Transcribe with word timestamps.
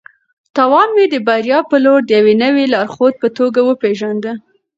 تاوان 0.55 0.89
مې 0.95 1.05
د 1.13 1.15
بریا 1.27 1.59
په 1.69 1.75
لور 1.83 1.99
د 2.05 2.09
یوې 2.19 2.35
نوې 2.43 2.65
لارښود 2.73 3.13
په 3.21 3.27
توګه 3.37 3.59
وپېژانده. 3.63 4.31